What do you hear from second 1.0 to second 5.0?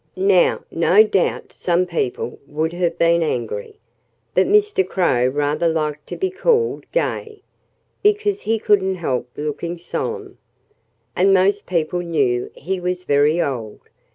doubt some people would have been angry. But Mr.